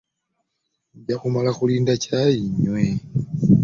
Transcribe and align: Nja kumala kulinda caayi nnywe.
Nja 0.97 1.15
kumala 1.21 1.51
kulinda 1.57 1.93
caayi 2.03 2.41
nnywe. 2.49 2.83